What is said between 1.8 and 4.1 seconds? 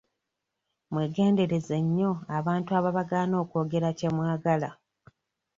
nnyo abantu ababagaana okwogera kye